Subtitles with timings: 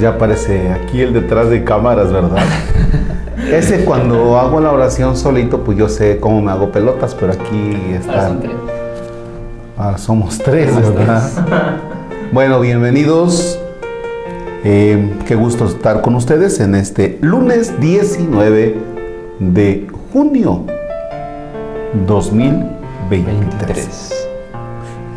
[0.00, 2.42] ya aparece aquí el detrás de cámaras, ¿verdad?
[3.52, 7.76] Ese cuando hago la oración solito, pues yo sé cómo me hago pelotas, pero aquí
[7.92, 8.40] están.
[9.76, 11.76] Ahora somos tres, ¿verdad?
[12.32, 13.58] Bueno, bienvenidos.
[14.62, 18.76] Eh, qué gusto estar con ustedes en este lunes 19
[19.40, 20.64] de junio
[22.06, 24.28] 2023.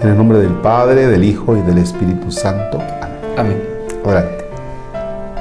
[0.02, 2.80] En el nombre del Padre, del Hijo y del Espíritu Santo.
[3.38, 3.62] Amén.
[4.04, 4.43] Amén.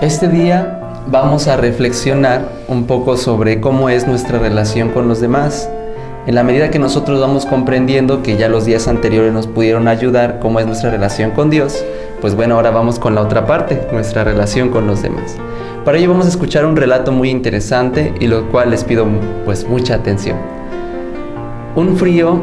[0.02, 5.70] Este día vamos a reflexionar un poco sobre cómo es nuestra relación con los demás.
[6.26, 10.40] En la medida que nosotros vamos comprendiendo que ya los días anteriores nos pudieron ayudar
[10.40, 11.84] cómo es nuestra relación con Dios,
[12.20, 15.36] pues bueno, ahora vamos con la otra parte, nuestra relación con los demás.
[15.84, 19.06] Para ello vamos a escuchar un relato muy interesante y lo cual les pido
[19.44, 20.36] pues mucha atención.
[21.76, 22.40] Un frío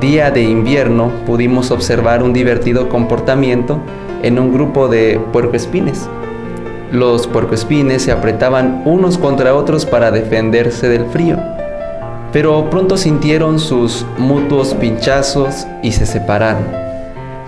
[0.00, 3.80] día de invierno pudimos observar un divertido comportamiento
[4.22, 6.08] en un grupo de puercoespines.
[6.92, 11.36] Los puercoespines se apretaban unos contra otros para defenderse del frío,
[12.32, 16.64] pero pronto sintieron sus mutuos pinchazos y se separaron.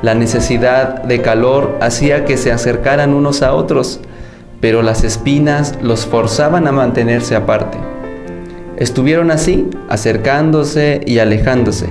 [0.03, 4.01] La necesidad de calor hacía que se acercaran unos a otros,
[4.61, 7.79] pero las espinas los forzaban a mantenerse aparte.
[8.77, 11.87] Estuvieron así, acercándose y alejándose,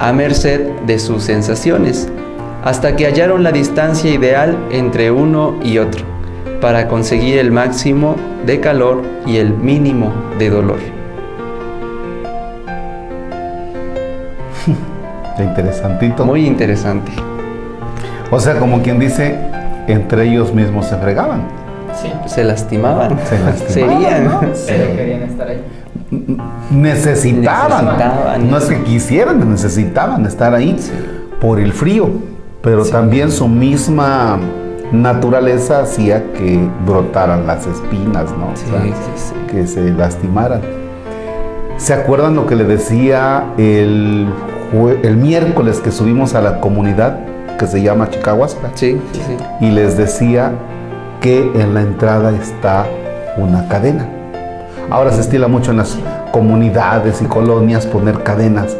[0.00, 2.08] a merced de sus sensaciones,
[2.64, 6.04] hasta que hallaron la distancia ideal entre uno y otro,
[6.60, 10.78] para conseguir el máximo de calor y el mínimo de dolor.
[15.36, 16.24] Qué interesantito.
[16.24, 17.12] Muy interesante.
[18.30, 19.36] O sea, como quien dice,
[19.86, 21.42] entre ellos mismos se fregaban.
[22.00, 22.12] Sí.
[22.26, 23.16] Se lastimaban.
[23.28, 23.98] Se lastimaban.
[24.02, 24.24] Serían.
[24.24, 24.40] ¿no?
[24.66, 25.62] Pero querían estar ahí.
[26.70, 27.84] Necesitaban.
[27.86, 28.50] Necesitaban.
[28.50, 30.92] No es que quisieran, necesitaban estar ahí Sí.
[31.40, 32.08] por el frío.
[32.62, 32.92] Pero Sí.
[32.92, 34.38] también su misma
[34.92, 38.52] naturaleza hacía que brotaran las espinas, ¿no?
[38.52, 39.34] O Sí, sea, sí, sí.
[39.50, 40.60] que se lastimaran.
[41.76, 44.26] ¿Se acuerdan lo que le decía el,
[45.02, 47.18] el miércoles que subimos a la comunidad
[47.58, 48.70] que se llama Chicahuasca?
[48.74, 49.36] Sí, sí, sí.
[49.60, 50.52] y les decía
[51.20, 52.86] que en la entrada está
[53.36, 54.08] una cadena.
[54.90, 55.98] Ahora se estila mucho en las
[56.32, 58.76] comunidades y colonias poner cadenas.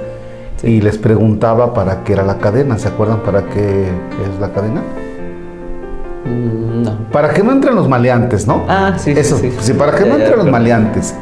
[0.63, 2.79] Y les preguntaba para qué era la cadena.
[2.79, 4.83] ¿Se acuerdan para qué es la cadena?
[6.29, 6.93] Mm, No.
[7.13, 8.65] Para que no entren los maleantes, ¿no?
[8.69, 9.53] Ah, sí, sí, Eso, sí.
[9.61, 11.15] sí, para que Ya, no ya entren los maleantes.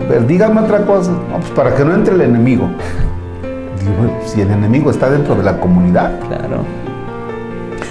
[0.00, 1.10] A ver, díganme otra cosa.
[1.10, 2.66] No, pues para que no entre el enemigo.
[3.80, 6.58] Digo, si el enemigo está dentro de la comunidad, Claro.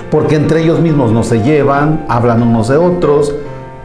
[0.09, 3.33] porque entre ellos mismos no se llevan, hablan unos de otros.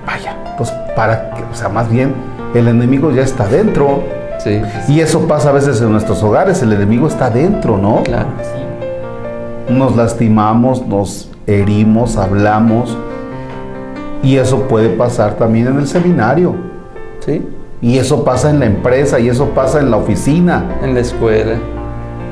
[0.07, 2.15] Vaya, pues para que, o sea, más bien
[2.55, 4.05] el enemigo ya está dentro.
[4.39, 4.61] Sí.
[4.89, 8.03] Y eso pasa a veces en nuestros hogares, el enemigo está dentro, ¿no?
[8.05, 8.29] Claro.
[8.43, 9.73] Sí.
[9.75, 12.97] Nos lastimamos, nos herimos, hablamos.
[14.23, 16.55] Y eso puede pasar también en el seminario.
[17.21, 17.47] Sí.
[17.81, 21.57] Y eso pasa en la empresa, y eso pasa en la oficina, En la escuela,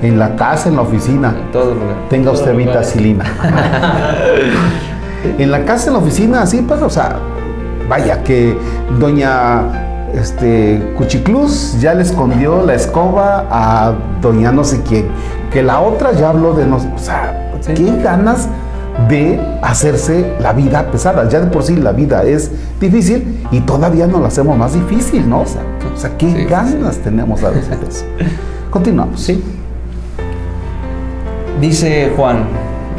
[0.03, 1.35] en la casa, en la oficina.
[1.39, 1.97] en todo lugar.
[2.09, 2.69] Tenga usted Todo lugar.
[2.75, 3.25] vitacilina.
[5.39, 7.17] en la casa, en la oficina, así pasa, o sea,
[7.89, 8.57] vaya que
[8.99, 9.63] doña
[10.15, 13.93] este, Cuchiclus ya le escondió la escoba a
[14.23, 15.07] doña no sé quién,
[15.53, 17.73] que la otra ya habló de nos, o sea, Sí.
[17.75, 18.49] qué ganas
[19.09, 21.28] de hacerse la vida pesada.
[21.28, 22.50] Ya de por sí la vida es
[22.81, 25.43] difícil y todavía nos la hacemos más difícil, ¿no?
[25.43, 25.62] O sea,
[25.94, 28.04] o sea, qué Sí, sí, ganas tenemos a veces de eso.
[28.71, 29.21] Continuamos.
[29.21, 29.43] Sí.
[31.60, 32.44] Dice Juan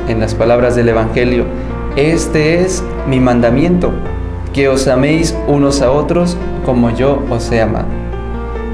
[0.07, 1.45] en las palabras del Evangelio,
[1.95, 3.91] este es mi mandamiento,
[4.53, 8.04] que os améis unos a otros como yo os he amado.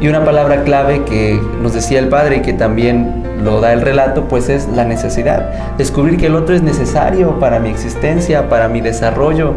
[0.02, 3.82] Y una palabra clave que nos decía el Padre y que también lo da el
[3.82, 5.76] relato, pues es la necesidad.
[5.78, 9.54] Descubrir que el otro es necesario para mi existencia, para mi desarrollo,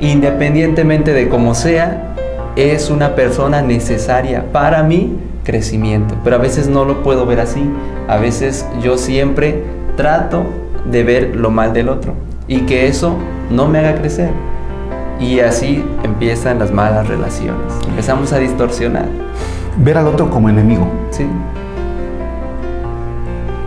[0.00, 2.14] independientemente de cómo sea,
[2.56, 6.16] es una persona necesaria para mi crecimiento.
[6.24, 7.62] Pero a veces no lo puedo ver así.
[8.08, 9.62] A veces yo siempre
[9.96, 10.44] trato
[10.90, 12.14] de ver lo mal del otro
[12.48, 13.16] y que eso
[13.48, 14.30] no me haga crecer.
[15.20, 17.72] Y así empiezan las malas relaciones.
[17.88, 19.23] Empezamos a distorsionar.
[19.78, 20.86] Ver al otro como enemigo.
[21.10, 21.26] ¿sí?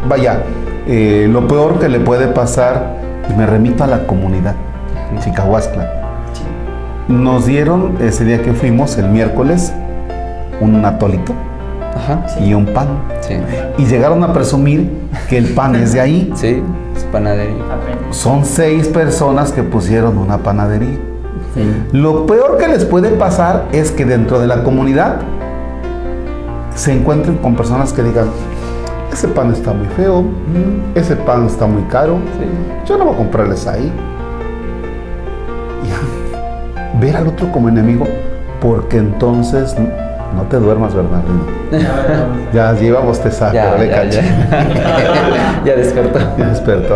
[0.07, 0.41] Vaya,
[0.87, 2.95] eh, lo peor que le puede pasar,
[3.29, 4.55] y me remito a la comunidad,
[5.19, 5.91] Chicahuascla.
[7.09, 9.73] Nos dieron ese día que fuimos, el miércoles,
[10.61, 11.33] un atolito
[11.95, 12.25] Ajá.
[12.41, 12.87] y un pan.
[13.21, 13.35] Sí.
[13.77, 14.89] Y llegaron a presumir
[15.29, 16.31] que el pan es de ahí.
[16.35, 16.61] Sí,
[16.95, 17.63] es panadería.
[18.11, 20.97] Son seis personas que pusieron una panadería.
[21.53, 21.63] Sí.
[21.91, 25.17] Lo peor que les puede pasar es que dentro de la comunidad
[26.77, 28.27] se encuentren con personas que digan,
[29.11, 30.23] ese pan está muy feo,
[30.93, 32.87] ese pan está muy caro, Sí.
[32.87, 33.91] yo no voy a comprarles ahí.
[36.99, 38.07] ver al otro como enemigo,
[38.59, 39.75] porque entonces
[40.35, 41.41] no te duermas, Bernardino.
[42.53, 45.61] ya lleva bostezar, Ya, pero le ya, ya.
[45.65, 46.19] ya despertó.
[46.39, 46.95] Ya despertó.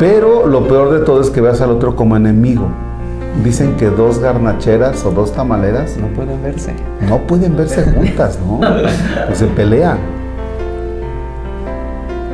[0.00, 2.68] Pero lo peor de todo es que veas al otro como enemigo.
[3.44, 6.72] Dicen que dos garnacheras o dos tamaleras No pueden verse.
[7.08, 8.60] no pueden verse juntas, ¿no?
[9.26, 9.98] Pues se pelean.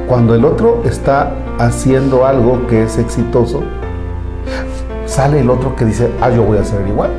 [0.08, 3.62] Cuando el otro está haciendo algo que es exitoso,
[5.06, 7.10] sale el otro que dice, ah, yo voy a hacer igual.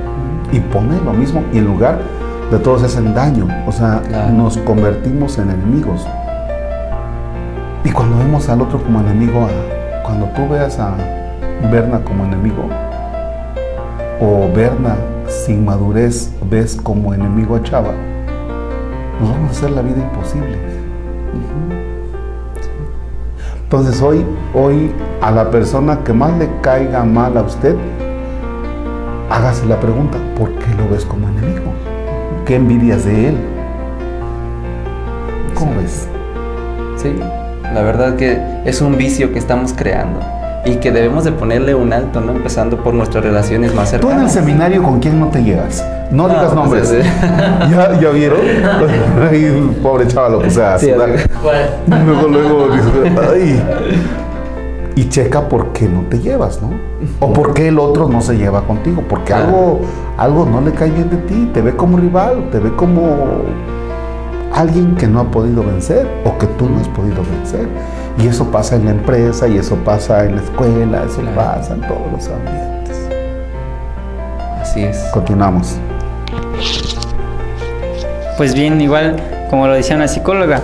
[0.51, 2.00] Y pone lo mismo y en lugar
[2.51, 3.47] de todos hacen daño.
[3.68, 4.31] O sea, Claro.
[4.33, 6.06] nos convertimos en enemigos.
[7.83, 9.47] Y cuando vemos al otro como enemigo,
[10.03, 10.95] cuando tú veas a
[11.71, 12.65] Berna como enemigo,
[14.24, 14.96] o Berna
[15.28, 17.92] sin madurez ves como enemigo a Chava,
[19.20, 20.58] nos vamos a hacer la vida imposible.
[23.64, 24.92] Entonces hoy, hoy
[25.22, 27.75] a la persona que más le caiga mal a usted,
[29.30, 31.74] hágase la pregunta, ¿por qué lo ves como enemigo?
[32.46, 33.38] ¿Qué envidias de él?
[35.54, 36.08] ¿Cómo ves?
[36.96, 37.14] Sí,
[37.64, 40.22] la verdad que es un vicio que estamos creando
[40.65, 42.31] y que debemos de ponerle un alto, ¿no?
[42.31, 44.33] Empezando por nuestras relaciones más Tú en el cercanas.
[44.33, 45.86] seminario, ¿con quién no te llevas?
[46.10, 46.92] No No, digas pues, nombres.
[47.71, 48.39] ¿Ya, ¿Ya vieron?
[49.30, 50.92] Ay, pobre chaval, o sea, Sí.
[51.88, 52.68] Luego, luego,
[53.33, 53.62] ay.
[54.95, 56.69] Y checa por qué no te llevas, ¿no?
[57.19, 59.04] O por qué el otro no se lleva contigo.
[59.09, 59.81] Porque algo,
[60.18, 61.50] algo no le cae bien de ti.
[61.54, 63.42] Te ve como rival, te ve como
[64.54, 67.68] alguien que no ha podido vencer o que tú no has podido vencer.
[68.18, 71.36] Y eso pasa en la empresa, y eso pasa en la escuela, eso Claro.
[71.36, 73.10] pasa en todos los ambientes.
[74.62, 74.98] Así es.
[75.12, 75.78] Continuamos.
[78.38, 79.16] Pues bien, igual
[79.50, 80.62] como lo decía una psicóloga,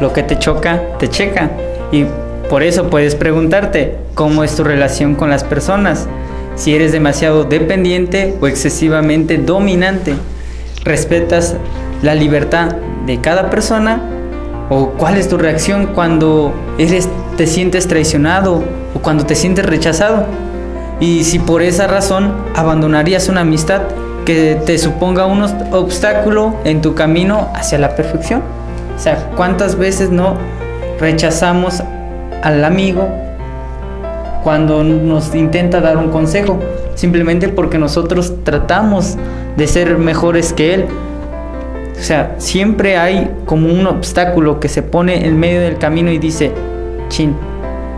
[0.00, 1.50] lo que te choca, te checa.
[1.90, 2.04] Y
[2.50, 6.06] por eso puedes preguntarte cómo es tu relación con las personas.
[6.54, 10.14] Si eres demasiado dependiente o excesivamente dominante.
[10.84, 11.56] ¿Respetas
[12.02, 12.76] la libertad
[13.06, 14.00] de cada persona?
[14.68, 18.64] ¿O cuál es tu reacción cuando eres, te sientes traicionado
[18.94, 20.24] o cuando te sientes rechazado?
[20.98, 23.82] Y si por esa razón abandonarías una amistad
[24.24, 28.42] que te suponga un obst- obstáculo en tu camino hacia la perfección.
[28.96, 30.34] O sea, ¿cuántas veces no
[30.98, 31.82] rechazamos
[32.42, 33.08] al amigo
[34.42, 36.58] cuando nos intenta dar un consejo?
[36.96, 39.16] Simplemente porque nosotros tratamos
[39.56, 40.86] de ser mejores que él.
[41.98, 46.18] O sea, siempre hay como un obstáculo que se pone en medio del camino y
[46.18, 46.52] dice,
[47.08, 47.34] chin,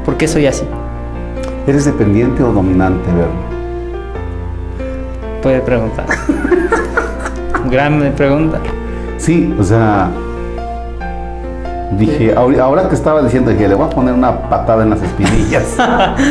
[0.05, 0.65] ¿por qué soy así?
[1.67, 3.49] ¿Eres dependiente o dominante, Berna?
[5.43, 6.07] Puede preguntar.
[7.71, 8.59] Gran pregunta.
[9.19, 10.11] Sí, o sea,
[11.99, 15.77] dije, ahora que estaba diciendo, dije, le voy a poner una patada en las espinillas.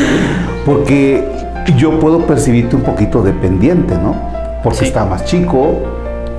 [0.65, 1.23] Porque
[1.77, 4.15] yo puedo percibirte un poquito dependiente, ¿no?
[4.63, 4.85] Porque Sí.
[4.85, 5.75] está más chico,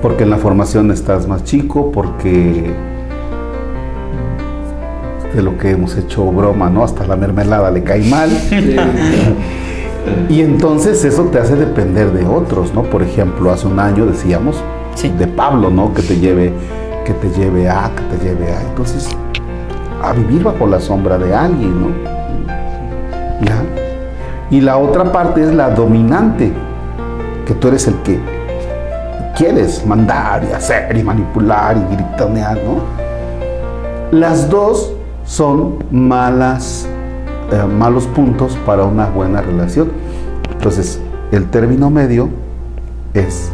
[0.01, 2.73] porque en la formación estás más chico, porque
[5.33, 6.83] de lo que hemos hecho broma, ¿no?
[6.83, 8.29] Hasta la mermelada le cae mal.
[10.29, 12.83] Y entonces eso te hace depender de otros, ¿no?
[12.83, 14.63] Por ejemplo, hace un año decíamos
[14.95, 15.09] Sí.
[15.09, 15.93] de Pablo, ¿no?
[15.93, 16.51] Que te lleve,
[17.05, 18.61] que te lleve a, que te lleve a.
[18.61, 19.09] Entonces,
[20.01, 21.87] a vivir bajo la sombra de alguien, ¿no?
[23.45, 23.61] ¿Ya?
[24.49, 26.51] Y la otra parte es la dominante,
[27.45, 28.19] que tú eres el que
[29.35, 32.81] quieres mandar y hacer y manipular y gritonear, ¿no?
[34.17, 34.93] Las dos
[35.23, 36.87] son malas,
[37.51, 39.91] eh, malos puntos para una buena relación.
[40.51, 40.99] Entonces,
[41.31, 42.29] el término medio
[43.13, 43.51] es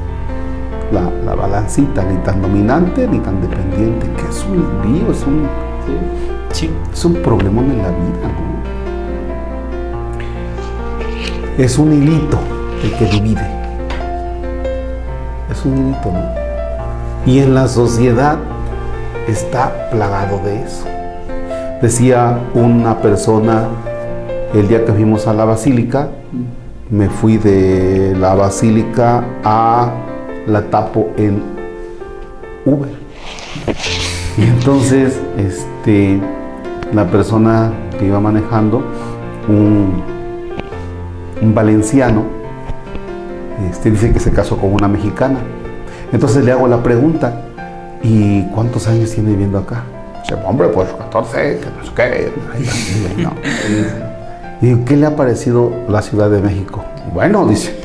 [0.92, 5.48] la, la balancita, ni tan dominante ni tan dependiente, que es un lío, es un,
[6.52, 6.70] Sí.
[6.94, 8.56] es un problemón en la vida, ¿no?
[11.62, 12.40] Es un hilito
[12.82, 13.55] el que divide.
[17.26, 18.38] Y en la sociedad
[19.28, 20.86] está plagado de eso.
[21.82, 23.68] Decía una persona
[24.54, 26.10] el día que fuimos a la basílica,
[26.90, 29.92] me fui de la basílica a
[30.48, 31.42] la tapo en
[32.66, 32.92] Uber.
[34.38, 36.20] Y entonces, este,
[36.94, 38.84] la persona que iba manejando,
[39.48, 40.04] un,
[41.42, 42.24] un valenciano,
[43.70, 45.40] este, dice que se casó con una mexicana.
[46.12, 47.42] Entonces le hago la pregunta,
[48.04, 49.84] ¿y cuántos años tiene viviendo acá?
[50.22, 52.32] Dice, hombre, pues 14, que no sé qué.
[53.22, 53.32] No.
[54.62, 56.84] Y digo, ¿qué le ha parecido la Ciudad de México?
[57.14, 57.76] Bueno, dice,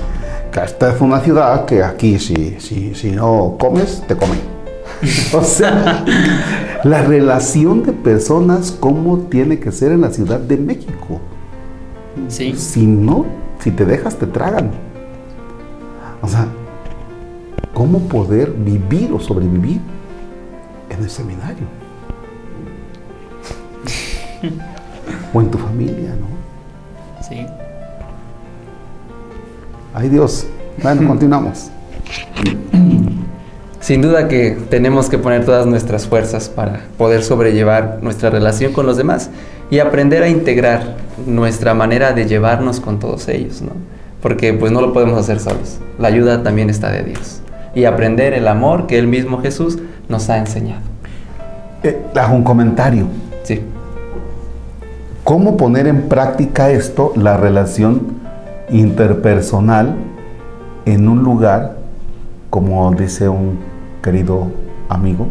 [0.53, 4.41] que esta es una ciudad que aquí si, si, si no comes, te comen.
[5.33, 6.05] O sea,
[6.85, 11.21] la relación de personas, ¿cómo tiene que ser en la Ciudad de México?
[12.29, 12.55] Sí.
[12.57, 13.25] Si no,
[13.61, 14.71] si te dejas, te tragan.
[16.23, 16.47] O sea,
[17.81, 19.81] ¿cómo poder vivir o sobrevivir
[20.91, 21.65] en el seminario?
[25.33, 26.27] o en tu familia, ¿no?
[27.27, 27.47] Sí.
[29.95, 30.47] Ay Dios.
[30.83, 31.71] Bueno, continuamos.
[33.81, 38.85] Sin duda que tenemos que poner todas nuestras fuerzas para poder sobrellevar nuestra relación con
[38.85, 39.31] los demás
[39.71, 43.73] y aprender a integrar nuestra manera de llevarnos con todos ellos, ¿no?
[44.21, 45.79] Porque pues no lo podemos hacer solos.
[45.99, 47.41] La ayuda también está de Dios.
[47.75, 50.83] Y aprender el amor que el mismo Jesús nos ha enseñado.
[51.83, 53.07] Eh, hago un comentario.
[53.43, 53.63] Sí.
[55.25, 58.19] ¿Cómo poner en práctica esto, la relación
[58.71, 59.95] interpersonal,
[60.85, 61.77] en un lugar,
[62.51, 63.59] como dice un
[64.03, 64.51] querido
[64.89, 65.29] amigo,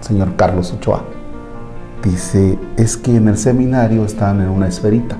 [0.00, 1.04] señor Carlos Ochoa?
[2.02, 5.16] Dice, es que en el seminario están en una esferita,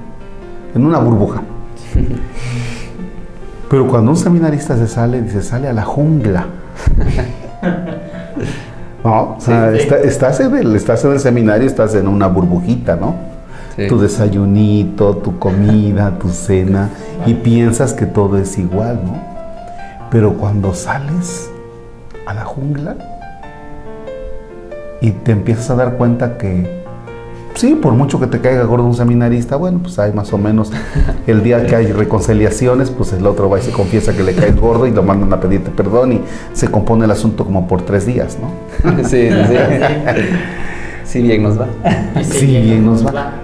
[0.74, 1.42] en una burbuja.
[3.74, 6.46] Pero cuando un seminarista se sale, dice, sale a la jungla.
[9.02, 9.82] No, o sea, Sí, sí.
[9.82, 13.16] está- estás, en el, estás en el seminario, estás en una burbujita, ¿no?
[13.76, 13.88] Sí.
[13.88, 16.88] Tu desayunito, tu comida, tu cena,
[17.26, 19.18] y piensas que todo es igual, ¿no?
[20.08, 21.50] Pero cuando sales
[22.26, 22.94] a la jungla
[25.00, 26.83] y te empiezas a dar cuenta que,
[27.54, 30.72] sí, por mucho que te caiga gordo un seminarista, bueno, pues hay más o menos
[31.26, 34.56] el día que hay reconciliaciones, pues el otro va y se confiesa que le caes
[34.56, 36.20] gordo y lo mandan a pedirte perdón y
[36.52, 38.98] se compone el asunto como por tres días, ¿no?
[39.08, 39.56] sí, sí.
[41.04, 41.68] Sí, bien nos va.
[42.22, 43.34] Sí, bien nos va.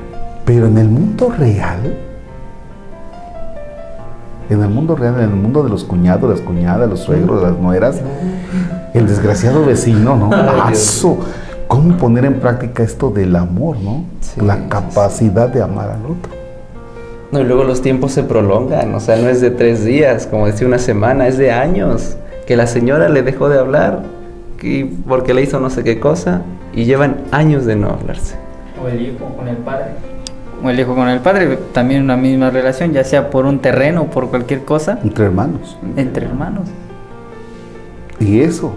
[0.44, 1.78] Pero en el mundo real,
[4.48, 7.56] en el mundo real, en el mundo de los cuñados, las cuñadas, los suegros, las
[7.58, 8.00] nueras,
[8.92, 10.30] el desgraciado vecino, ¿no?
[10.32, 10.74] Ay.
[11.70, 14.02] ¿Cómo poner en práctica esto del amor, ¿no?
[14.20, 16.32] Sí, La sí, capacidad de amar al otro.
[17.30, 20.46] No, y luego los tiempos se prolongan, o sea, no es de tres días, como
[20.48, 22.16] decía una semana, es de años.
[22.44, 24.00] Que la señora le dejó de hablar
[24.58, 26.42] que- porque le hizo no sé qué cosa
[26.74, 28.34] y llevan años de no hablarse.
[28.84, 29.84] O el hijo con el padre.
[30.64, 34.02] O el hijo con el padre, también una misma relación, ya sea por un terreno
[34.02, 35.78] o por cualquier cosa, Entre hermanos.
[35.96, 36.66] entre hermanos.
[38.18, 38.72] Y eso.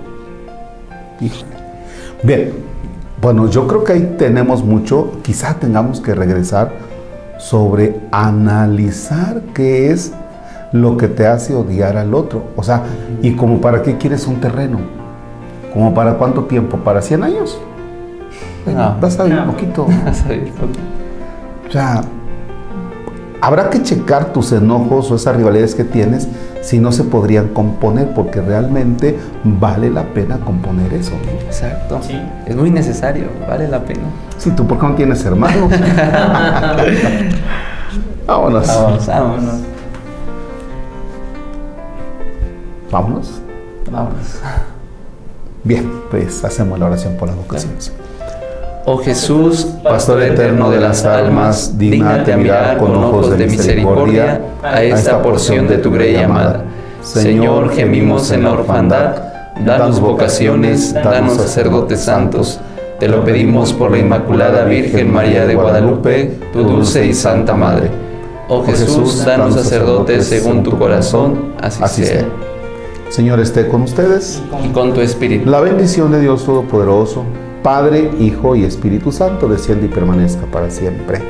[1.20, 1.54] Híjole.
[2.22, 2.54] Bien,
[3.24, 6.72] bueno, yo creo que ahí tenemos mucho, quizá tengamos que regresar
[7.39, 10.12] sobre analizar qué es
[10.74, 12.44] lo que te hace odiar al otro.
[12.58, 12.84] O sea,
[13.22, 14.80] ¿y como para qué quieres un terreno?
[15.74, 16.77] ¿Como para cuánto tiempo?
[16.77, 17.58] ¿Para 100 años?
[18.65, 18.96] Bueno, No.
[19.00, 19.51] vas a vivir No.
[19.51, 19.86] poquito.
[20.06, 20.80] Vas a porque-
[21.68, 22.01] O sea,
[23.44, 26.30] habrá que checar tus enojos o esas rivalidades que tienes
[26.62, 31.12] si no se podrían componer, porque realmente vale la pena componer eso.
[31.12, 31.42] ¿no?
[31.42, 32.00] Exacto.
[32.02, 32.18] Sí.
[32.46, 34.04] Es muy necesario, vale la pena.
[34.38, 35.70] Si tú, ¿por qué no tienes hermanos?
[38.26, 38.66] Vámonos.
[38.66, 39.44] Vamos, vamos.
[42.90, 43.42] Vámonos.
[43.92, 44.40] Vamos.
[45.66, 47.92] Bien, pues hacemos la oración por las vocaciones.
[48.86, 54.84] Oh Jesús, Pastor eterno de las almas, dignate a mirar con ojos de misericordia a
[54.84, 56.66] esta porción de tu grey amada.
[57.02, 59.16] Señor, gemimos en la orfandad,
[59.66, 62.60] danos vocaciones, danos sacerdotes santos.
[63.00, 67.90] Te lo pedimos por la Inmaculada Virgen María de Guadalupe, tu dulce y santa Madre.
[68.50, 72.25] Oh Jesús, danos sacerdotes según tu corazón, así, sea.
[73.10, 74.42] Señor esté con ustedes.
[74.62, 75.50] Y con tu espíritu.
[75.50, 77.24] La bendición de Dios Todopoderoso,
[77.63, 81.22] Padre, Hijo y Espíritu Santo, descienda y permanezca para siempre.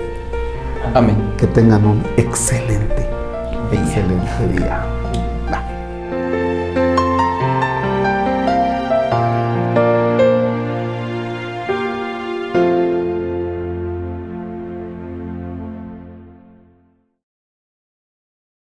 [0.95, 1.15] Amén.
[1.37, 3.07] Que tengan un excelente,
[3.71, 4.83] excelente día.